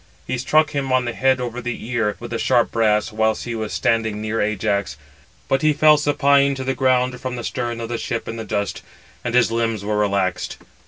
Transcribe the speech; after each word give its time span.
He 0.25 0.39
struck 0.39 0.71
him 0.71 0.91
on 0.91 1.05
the 1.05 1.13
head 1.13 1.39
over 1.39 1.61
the 1.61 1.87
ear, 1.91 2.15
with 2.19 2.31
the 2.31 2.39
sharp 2.39 2.71
brass, 2.71 3.11
whilst 3.11 3.43
he 3.45 3.53
was 3.53 3.71
standing 3.71 4.19
near 4.19 4.41
Ajax: 4.41 4.97
but 5.47 5.61
he 5.61 5.73
fell 5.73 5.95
supine 5.95 6.55
to 6.55 6.63
the 6.63 6.73
ground 6.73 7.21
from 7.21 7.35
the 7.35 7.43
stern 7.43 7.79
of 7.79 7.89
the 7.89 7.99
ship 7.99 8.27
in 8.27 8.35
the 8.35 8.43
dust, 8.43 8.81
and 9.23 9.35
his 9.35 9.51
limbs 9.51 9.85
were 9.85 9.99
relaxed. 9.99 10.57